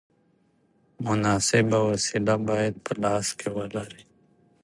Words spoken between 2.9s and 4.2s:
لاس کې ولرې.